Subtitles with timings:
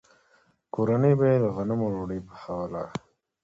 [0.73, 2.83] کورنۍ به یې له غنمو ډوډۍ پخوله.